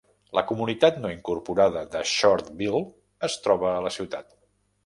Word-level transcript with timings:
La 0.37 0.43
comunitat 0.51 0.97
no 1.03 1.11
incorporada 1.15 1.85
de 1.97 2.03
Shortville 2.13 2.83
es 3.29 3.37
troba 3.45 3.71
a 3.75 3.89
la 3.89 3.97
ciutat. 4.01 4.35